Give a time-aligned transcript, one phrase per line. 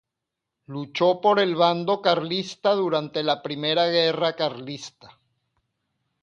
[0.65, 5.19] Luchó por el bando carlista durante la Primera Guerra Carlista.